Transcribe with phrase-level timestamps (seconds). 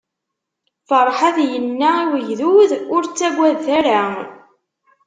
[0.89, 3.99] Ferḥat yenna i ugdud: Ur ttagadet ara!